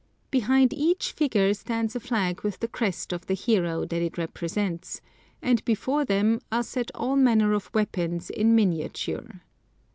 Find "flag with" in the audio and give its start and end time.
1.99-2.57